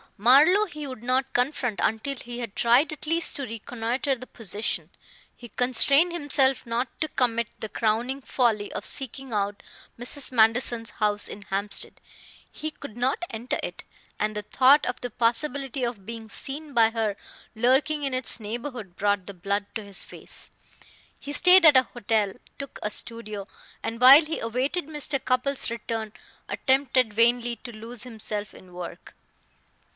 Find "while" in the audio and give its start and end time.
24.01-24.23